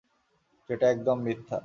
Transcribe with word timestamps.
যেটা 0.69 0.85
একদম 0.89 1.17
মিথ্যা। 1.21 1.57